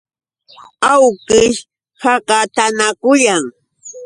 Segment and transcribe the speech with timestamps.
[0.93, 1.59] Awkish
[2.01, 3.43] hakatanakayan.